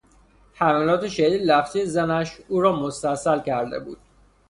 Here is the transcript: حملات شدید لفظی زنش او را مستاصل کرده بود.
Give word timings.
حملات 0.53 1.07
شدید 1.07 1.41
لفظی 1.41 1.85
زنش 1.85 2.37
او 2.47 2.61
را 2.61 2.75
مستاصل 2.75 3.39
کرده 3.41 3.79
بود. 3.79 3.97